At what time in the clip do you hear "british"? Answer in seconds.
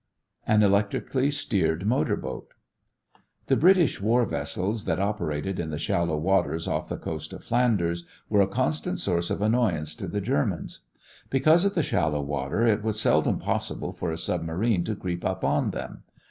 3.55-4.01